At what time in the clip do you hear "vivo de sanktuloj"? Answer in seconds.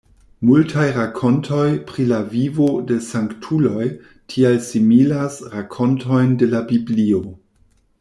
2.33-3.87